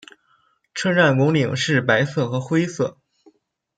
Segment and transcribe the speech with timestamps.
[0.73, 2.97] 车站拱顶是白色和灰色。